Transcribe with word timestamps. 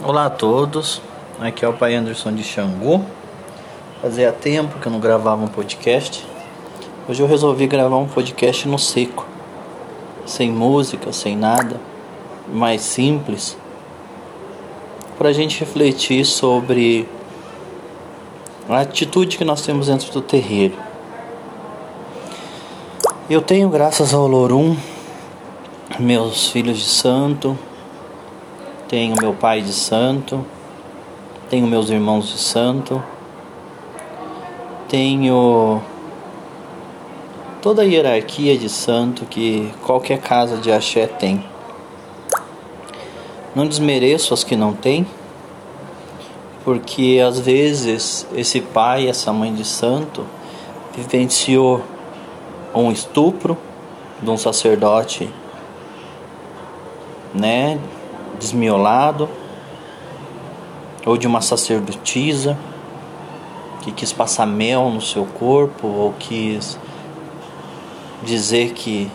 Olá 0.00 0.26
a 0.26 0.30
todos, 0.30 1.00
aqui 1.38 1.64
é 1.64 1.68
o 1.68 1.72
Pai 1.72 1.94
Anderson 1.94 2.32
de 2.32 2.42
Xangô. 2.42 3.02
Fazia 4.00 4.32
tempo 4.32 4.80
que 4.80 4.88
eu 4.88 4.90
não 4.90 4.98
gravava 4.98 5.44
um 5.44 5.46
podcast. 5.46 6.26
Hoje 7.08 7.22
eu 7.22 7.26
resolvi 7.28 7.68
gravar 7.68 7.98
um 7.98 8.08
podcast 8.08 8.66
no 8.66 8.80
seco, 8.80 9.24
sem 10.26 10.50
música, 10.50 11.12
sem 11.12 11.36
nada, 11.36 11.80
mais 12.52 12.80
simples, 12.80 13.56
para 15.16 15.28
a 15.28 15.32
gente 15.32 15.60
refletir 15.60 16.24
sobre 16.24 17.08
a 18.68 18.80
atitude 18.80 19.38
que 19.38 19.44
nós 19.44 19.62
temos 19.62 19.86
dentro 19.86 20.10
do 20.12 20.20
terreiro. 20.20 20.74
Eu 23.30 23.40
tenho, 23.40 23.68
graças 23.68 24.12
ao 24.12 24.26
Lorum, 24.26 24.76
meus 26.00 26.48
filhos 26.48 26.78
de 26.78 26.88
santo, 26.88 27.56
tenho 28.92 29.14
meu 29.18 29.32
pai 29.32 29.62
de 29.62 29.72
santo, 29.72 30.44
tenho 31.48 31.66
meus 31.66 31.88
irmãos 31.88 32.28
de 32.28 32.36
santo, 32.36 33.02
tenho 34.86 35.80
toda 37.62 37.80
a 37.80 37.84
hierarquia 37.86 38.54
de 38.58 38.68
santo 38.68 39.24
que 39.24 39.72
qualquer 39.82 40.20
casa 40.20 40.58
de 40.58 40.70
axé 40.70 41.06
tem. 41.06 41.42
Não 43.54 43.66
desmereço 43.66 44.34
as 44.34 44.44
que 44.44 44.56
não 44.56 44.74
têm, 44.74 45.06
porque 46.62 47.18
às 47.26 47.40
vezes 47.40 48.26
esse 48.34 48.60
pai, 48.60 49.08
essa 49.08 49.32
mãe 49.32 49.54
de 49.54 49.64
santo, 49.64 50.26
vivenciou 50.94 51.80
um 52.74 52.92
estupro 52.92 53.56
de 54.20 54.28
um 54.28 54.36
sacerdote, 54.36 55.30
né, 57.32 57.80
desmiolado, 58.38 59.28
ou 61.04 61.16
de 61.16 61.26
uma 61.26 61.40
sacerdotisa 61.40 62.56
que 63.82 63.90
quis 63.90 64.12
passar 64.12 64.46
mel 64.46 64.90
no 64.90 65.00
seu 65.00 65.24
corpo, 65.24 65.86
ou 65.86 66.14
quis 66.18 66.78
dizer 68.22 68.72
que 68.72 69.10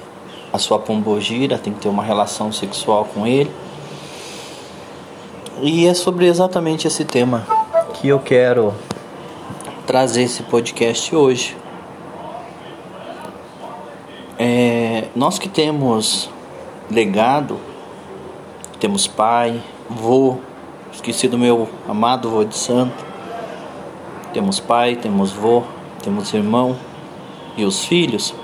a 0.52 0.58
sua 0.58 0.80
pombogira 0.80 1.58
tem 1.58 1.74
que 1.74 1.80
ter 1.80 1.90
uma 1.90 2.04
relação 2.04 2.52
sexual 2.52 3.06
com 3.06 3.26
ele. 3.26 3.52
E 5.62 5.88
é 5.88 5.94
sobre 5.94 6.28
exatamente 6.28 6.88
esse 6.88 7.04
tema 7.04 7.48
que 7.94 8.08
eu 8.08 8.20
quero 8.20 8.74
trazer 9.86 10.24
esse 10.24 10.44
podcast 10.44 11.16
hoje. 11.16 11.58
É, 14.38 15.06
nós 15.16 15.40
que 15.40 15.50
temos 15.50 16.30
legado 16.92 17.60
temos 18.80 19.08
pai, 19.08 19.62
vô, 19.90 20.38
esqueci 20.94 21.28
do 21.28 21.38
meu 21.38 21.68
amado 21.88 22.30
vô 22.30 22.44
de 22.44 22.56
santo. 22.56 23.06
Temos 24.34 24.60
pai, 24.60 24.96
temos 24.96 25.32
vô, 25.32 25.64
temos 26.04 26.32
irmão 26.34 26.78
e 27.56 27.66
os 27.66 27.86
filhos. 27.86 28.36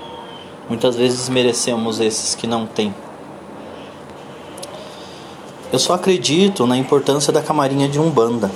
Muitas 0.68 0.96
vezes 0.96 1.28
merecemos 1.28 2.00
esses 2.00 2.34
que 2.34 2.46
não 2.46 2.66
têm. 2.66 2.92
Eu 5.72 5.78
só 5.78 5.94
acredito 5.94 6.66
na 6.66 6.76
importância 6.76 7.32
da 7.32 7.42
camarinha 7.42 7.88
de 7.88 8.00
Umbanda, 8.00 8.50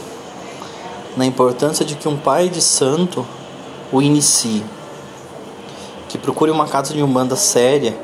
na 1.16 1.26
importância 1.26 1.84
de 1.84 1.94
que 1.94 2.08
um 2.08 2.16
pai 2.16 2.48
de 2.48 2.60
santo 2.60 3.26
o 3.92 4.02
inicie, 4.02 4.64
que 6.08 6.18
procure 6.18 6.50
uma 6.50 6.66
casa 6.66 6.92
de 6.92 7.02
Umbanda 7.02 7.36
séria 7.36 7.96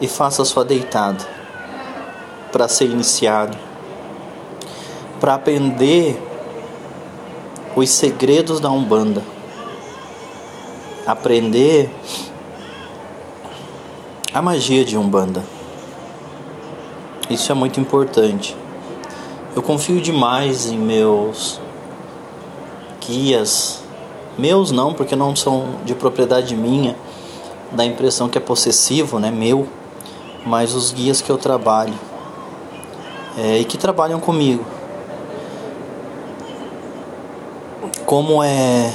e 0.00 0.06
faça 0.06 0.44
sua 0.44 0.64
deitada 0.64 1.41
para 2.52 2.68
ser 2.68 2.84
iniciado, 2.84 3.56
para 5.18 5.34
aprender 5.34 6.22
os 7.74 7.88
segredos 7.88 8.60
da 8.60 8.70
Umbanda, 8.70 9.22
aprender 11.06 11.90
a 14.34 14.42
magia 14.42 14.84
de 14.84 14.98
Umbanda. 14.98 15.42
Isso 17.30 17.50
é 17.50 17.54
muito 17.54 17.80
importante. 17.80 18.54
Eu 19.56 19.62
confio 19.62 20.00
demais 20.00 20.66
em 20.66 20.78
meus 20.78 21.58
guias, 23.06 23.82
meus 24.36 24.70
não, 24.70 24.92
porque 24.92 25.16
não 25.16 25.34
são 25.34 25.76
de 25.84 25.94
propriedade 25.94 26.54
minha, 26.54 26.94
dá 27.70 27.82
a 27.82 27.86
impressão 27.86 28.28
que 28.28 28.36
é 28.36 28.40
possessivo, 28.40 29.18
né, 29.18 29.30
meu, 29.30 29.66
mas 30.44 30.74
os 30.74 30.92
guias 30.92 31.22
que 31.22 31.30
eu 31.30 31.38
trabalho 31.38 32.11
é, 33.36 33.58
e 33.58 33.64
que 33.64 33.78
trabalham 33.78 34.20
comigo. 34.20 34.64
Como 38.04 38.42
é 38.42 38.92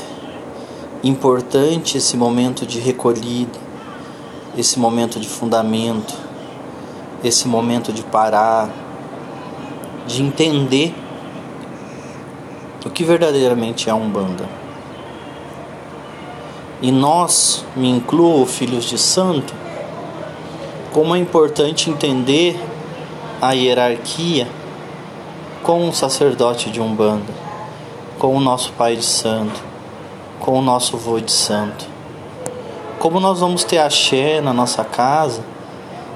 importante 1.04 1.98
esse 1.98 2.16
momento 2.18 2.66
de 2.66 2.80
recolhida, 2.80 3.60
esse 4.58 4.80
momento 4.80 5.20
de 5.20 5.28
fundamento, 5.28 6.14
esse 7.24 7.48
momento 7.48 7.92
de 7.92 8.04
parar, 8.04 8.70
de 10.06 10.22
entender 10.22 10.94
o 12.88 12.90
que 12.90 13.04
verdadeiramente 13.04 13.90
é 13.90 13.92
a 13.92 13.96
Umbanda. 13.96 14.48
E 16.82 16.92
nós, 16.92 17.66
me 17.76 17.90
incluo, 17.90 18.46
filhos 18.46 18.86
de 18.86 18.98
santo, 18.98 19.54
como 20.94 21.14
é 21.16 21.20
importante 21.20 21.90
entender 21.90 22.58
a 23.42 23.52
hierarquia 23.52 24.48
com 25.64 25.88
o 25.88 25.94
sacerdote 25.94 26.70
de 26.70 26.82
Umbanda, 26.82 27.34
com 28.18 28.36
o 28.36 28.40
nosso 28.40 28.72
pai 28.74 28.96
de 28.96 29.06
santo, 29.06 29.62
com 30.40 30.58
o 30.58 30.62
nosso 30.62 30.98
vô 30.98 31.20
de 31.20 31.32
santo. 31.32 31.86
Como 33.00 33.20
nós 33.20 33.40
vamos 33.40 33.64
ter 33.64 33.78
axé 33.78 34.42
na 34.42 34.54
nossa 34.54 34.84
casa 34.84 35.44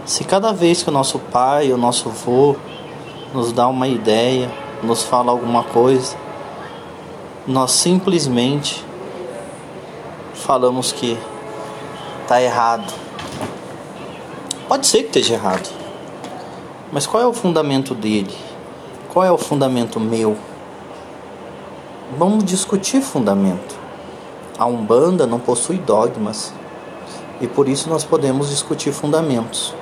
se 0.05 0.23
cada 0.23 0.51
vez 0.51 0.81
que 0.81 0.89
o 0.89 0.91
nosso 0.91 1.19
pai, 1.19 1.71
o 1.71 1.77
nosso 1.77 2.09
vô 2.09 2.55
nos 3.33 3.53
dá 3.53 3.67
uma 3.67 3.87
ideia, 3.87 4.51
nos 4.81 5.03
fala 5.03 5.31
alguma 5.31 5.63
coisa, 5.63 6.17
nós 7.47 7.71
simplesmente 7.71 8.83
falamos 10.33 10.91
que 10.91 11.17
está 12.23 12.41
errado. 12.41 12.91
Pode 14.67 14.87
ser 14.87 15.03
que 15.03 15.07
esteja 15.19 15.35
errado. 15.35 15.80
Mas 16.91 17.07
qual 17.07 17.23
é 17.23 17.25
o 17.25 17.31
fundamento 17.31 17.95
dele? 17.95 18.35
Qual 19.13 19.23
é 19.23 19.31
o 19.31 19.37
fundamento 19.37 19.97
meu? 19.97 20.35
Vamos 22.17 22.43
discutir 22.43 23.01
fundamento. 23.01 23.79
A 24.59 24.65
Umbanda 24.65 25.25
não 25.25 25.39
possui 25.39 25.77
dogmas 25.77 26.53
e 27.39 27.47
por 27.47 27.69
isso 27.69 27.89
nós 27.89 28.03
podemos 28.03 28.49
discutir 28.49 28.91
fundamentos. 28.91 29.73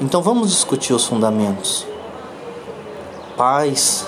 Então 0.00 0.22
vamos 0.22 0.48
discutir 0.48 0.94
os 0.94 1.04
fundamentos. 1.04 1.86
Pais, 3.36 4.06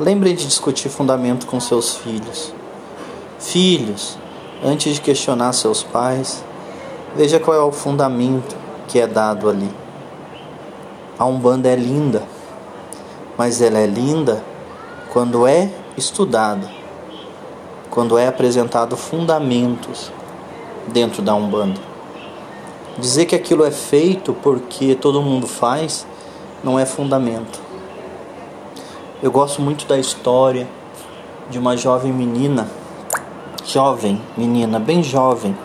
lembrem 0.00 0.34
de 0.34 0.44
discutir 0.44 0.88
fundamento 0.88 1.46
com 1.46 1.60
seus 1.60 1.94
filhos. 1.94 2.52
Filhos, 3.38 4.18
antes 4.64 4.96
de 4.96 5.00
questionar 5.00 5.52
seus 5.52 5.84
pais, 5.84 6.44
veja 7.14 7.38
qual 7.38 7.56
é 7.56 7.62
o 7.62 7.70
fundamento 7.70 8.56
que 8.88 8.98
é 8.98 9.06
dado 9.06 9.48
ali. 9.48 9.85
A 11.18 11.24
Umbanda 11.24 11.68
é 11.68 11.74
linda, 11.74 12.22
mas 13.38 13.62
ela 13.62 13.78
é 13.78 13.86
linda 13.86 14.44
quando 15.10 15.46
é 15.46 15.70
estudada, 15.96 16.70
quando 17.90 18.18
é 18.18 18.28
apresentado 18.28 18.96
fundamentos 18.98 20.12
dentro 20.88 21.22
da 21.22 21.34
Umbanda. 21.34 21.80
Dizer 22.98 23.24
que 23.24 23.34
aquilo 23.34 23.64
é 23.64 23.70
feito 23.70 24.34
porque 24.42 24.94
todo 24.94 25.22
mundo 25.22 25.46
faz 25.46 26.06
não 26.62 26.78
é 26.78 26.84
fundamento. 26.84 27.60
Eu 29.22 29.30
gosto 29.30 29.62
muito 29.62 29.86
da 29.86 29.98
história 29.98 30.68
de 31.48 31.58
uma 31.58 31.78
jovem 31.78 32.12
menina, 32.12 32.68
jovem 33.64 34.20
menina, 34.36 34.78
bem 34.78 35.02
jovem, 35.02 35.56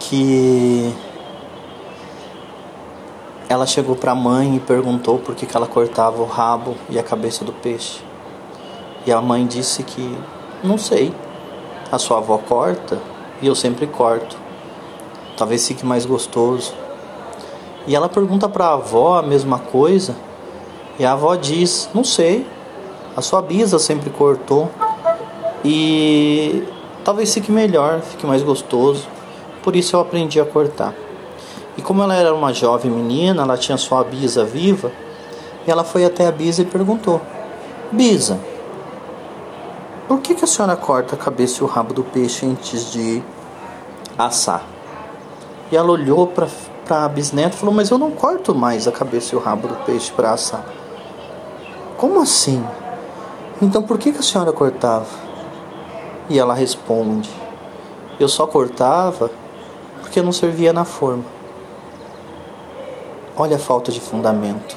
que 0.00 0.92
ela 3.50 3.66
chegou 3.66 3.96
para 3.96 4.12
a 4.12 4.14
mãe 4.14 4.54
e 4.54 4.60
perguntou 4.60 5.18
por 5.18 5.34
que, 5.34 5.44
que 5.44 5.56
ela 5.56 5.66
cortava 5.66 6.22
o 6.22 6.24
rabo 6.24 6.76
e 6.88 7.00
a 7.00 7.02
cabeça 7.02 7.44
do 7.44 7.52
peixe. 7.52 8.00
E 9.04 9.10
a 9.10 9.20
mãe 9.20 9.44
disse 9.44 9.82
que 9.82 10.16
não 10.62 10.78
sei. 10.78 11.12
A 11.90 11.98
sua 11.98 12.18
avó 12.18 12.38
corta 12.38 13.00
e 13.42 13.48
eu 13.48 13.56
sempre 13.56 13.88
corto. 13.88 14.36
Talvez 15.36 15.66
fique 15.66 15.84
mais 15.84 16.06
gostoso. 16.06 16.72
E 17.88 17.96
ela 17.96 18.08
pergunta 18.08 18.48
para 18.48 18.66
a 18.66 18.74
avó 18.74 19.18
a 19.18 19.22
mesma 19.22 19.58
coisa. 19.58 20.14
E 20.96 21.04
a 21.04 21.10
avó 21.10 21.34
diz: 21.34 21.90
Não 21.92 22.04
sei. 22.04 22.46
A 23.16 23.20
sua 23.20 23.42
bisa 23.42 23.80
sempre 23.80 24.10
cortou. 24.10 24.70
E 25.64 26.62
talvez 27.04 27.34
fique 27.34 27.50
melhor, 27.50 28.00
fique 28.00 28.24
mais 28.24 28.44
gostoso. 28.44 29.08
Por 29.60 29.74
isso 29.74 29.96
eu 29.96 30.00
aprendi 30.00 30.38
a 30.40 30.44
cortar. 30.44 30.94
E 31.76 31.82
como 31.82 32.02
ela 32.02 32.14
era 32.14 32.34
uma 32.34 32.52
jovem 32.52 32.90
menina, 32.90 33.42
ela 33.42 33.56
tinha 33.56 33.78
sua 33.78 34.04
bisa 34.04 34.44
viva, 34.44 34.90
ela 35.70 35.84
foi 35.84 36.04
até 36.04 36.26
a 36.26 36.32
Bisa 36.32 36.62
e 36.62 36.64
perguntou: 36.64 37.20
Bisa, 37.92 38.38
por 40.08 40.20
que, 40.20 40.34
que 40.34 40.44
a 40.44 40.46
senhora 40.46 40.76
corta 40.76 41.14
a 41.14 41.18
cabeça 41.18 41.60
e 41.60 41.64
o 41.64 41.66
rabo 41.66 41.94
do 41.94 42.02
peixe 42.02 42.46
antes 42.46 42.90
de 42.90 43.22
assar? 44.18 44.64
E 45.70 45.76
ela 45.76 45.90
olhou 45.90 46.26
para 46.26 46.48
a 47.04 47.08
bisneta 47.08 47.56
e 47.56 47.58
falou: 47.58 47.74
Mas 47.74 47.90
eu 47.90 47.98
não 47.98 48.10
corto 48.10 48.54
mais 48.54 48.88
a 48.88 48.92
cabeça 48.92 49.34
e 49.34 49.38
o 49.38 49.40
rabo 49.40 49.68
do 49.68 49.76
peixe 49.84 50.10
para 50.12 50.32
assar. 50.32 50.64
Como 51.96 52.20
assim? 52.20 52.64
Então 53.62 53.82
por 53.82 53.98
que, 53.98 54.12
que 54.12 54.18
a 54.18 54.22
senhora 54.22 54.52
cortava? 54.52 55.06
E 56.28 56.38
ela 56.38 56.54
responde: 56.54 57.30
Eu 58.18 58.28
só 58.28 58.46
cortava 58.46 59.30
porque 60.00 60.22
não 60.22 60.32
servia 60.32 60.72
na 60.72 60.84
forma. 60.84 61.39
Olha 63.42 63.56
a 63.56 63.58
falta 63.58 63.90
de 63.90 64.00
fundamento. 64.00 64.76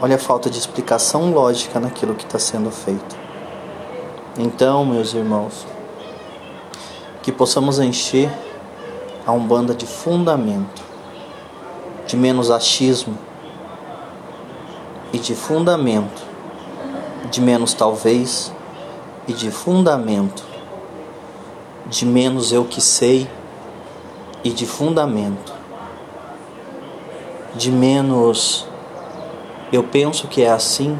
Olha 0.00 0.14
a 0.14 0.18
falta 0.18 0.48
de 0.48 0.56
explicação 0.56 1.32
lógica 1.32 1.80
naquilo 1.80 2.14
que 2.14 2.24
está 2.24 2.38
sendo 2.38 2.70
feito. 2.70 3.16
Então, 4.38 4.84
meus 4.84 5.12
irmãos, 5.12 5.66
que 7.20 7.32
possamos 7.32 7.80
encher 7.80 8.30
a 9.26 9.32
Umbanda 9.32 9.74
de 9.74 9.86
fundamento, 9.86 10.84
de 12.06 12.16
menos 12.16 12.48
achismo 12.48 13.18
e 15.12 15.18
de 15.18 15.34
fundamento, 15.34 16.22
de 17.28 17.40
menos 17.40 17.74
talvez 17.74 18.52
e 19.26 19.32
de 19.32 19.50
fundamento, 19.50 20.44
de 21.86 22.06
menos 22.06 22.52
eu 22.52 22.64
que 22.64 22.80
sei 22.80 23.28
e 24.44 24.50
de 24.50 24.64
fundamento, 24.64 25.61
de 27.54 27.70
menos 27.70 28.66
eu 29.72 29.82
penso 29.82 30.28
que 30.28 30.42
é 30.42 30.50
assim, 30.50 30.98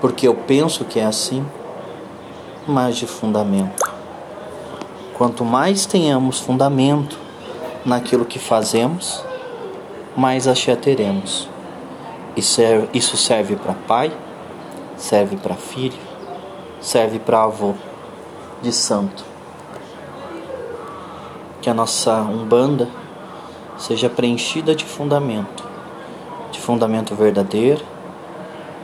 porque 0.00 0.28
eu 0.28 0.34
penso 0.34 0.84
que 0.84 1.00
é 1.00 1.04
assim, 1.04 1.44
mais 2.66 2.96
de 2.96 3.06
fundamento. 3.06 3.92
Quanto 5.14 5.44
mais 5.44 5.86
tenhamos 5.86 6.38
fundamento 6.38 7.18
naquilo 7.84 8.24
que 8.24 8.38
fazemos, 8.38 9.24
mais 10.16 10.46
axé 10.46 10.76
teremos. 10.76 11.48
Isso 12.36 13.16
serve 13.16 13.56
para 13.56 13.72
pai, 13.72 14.12
serve 14.96 15.36
para 15.36 15.54
filho, 15.54 15.98
serve 16.80 17.18
para 17.18 17.44
avô 17.44 17.74
de 18.62 18.72
santo. 18.72 19.24
Que 21.62 21.70
a 21.70 21.74
nossa 21.74 22.20
Umbanda 22.20 22.88
seja 23.78 24.08
preenchida 24.08 24.74
de 24.74 24.84
fundamento, 24.84 25.65
fundamento 26.66 27.14
verdadeiro, 27.14 27.84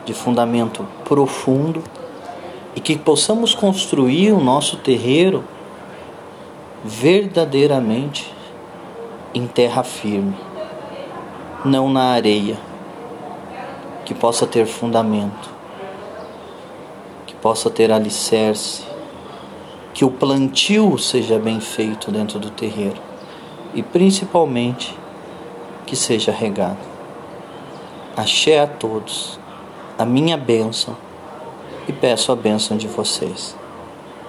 de 0.04 0.14
fundamento 0.14 0.86
profundo 1.04 1.82
e 2.76 2.80
que 2.80 2.96
possamos 2.96 3.56
construir 3.56 4.30
o 4.30 4.38
nosso 4.38 4.76
terreiro 4.76 5.42
verdadeiramente 6.84 8.32
em 9.34 9.48
terra 9.48 9.82
firme, 9.82 10.36
não 11.64 11.90
na 11.90 12.12
areia, 12.12 12.56
que 14.04 14.14
possa 14.14 14.46
ter 14.46 14.64
fundamento, 14.64 15.50
que 17.26 17.34
possa 17.34 17.68
ter 17.68 17.90
alicerce, 17.90 18.84
que 19.92 20.04
o 20.04 20.10
plantio 20.10 20.96
seja 20.98 21.36
bem 21.36 21.58
feito 21.58 22.12
dentro 22.12 22.38
do 22.38 22.48
terreiro 22.48 23.00
e 23.74 23.82
principalmente 23.82 24.96
que 25.84 25.96
seja 25.96 26.30
regado. 26.30 26.91
Axé 28.16 28.60
a 28.60 28.66
todos, 28.66 29.40
a 29.98 30.04
minha 30.04 30.36
bênção 30.36 30.96
e 31.88 31.92
peço 31.92 32.30
a 32.30 32.36
bênção 32.36 32.76
de 32.76 32.86
vocês. 32.86 33.56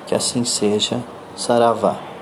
Que 0.07 0.15
assim 0.15 0.45
seja, 0.45 1.01
Saravá. 1.35 2.12